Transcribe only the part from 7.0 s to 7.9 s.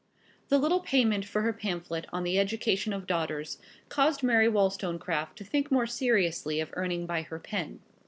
by her pen.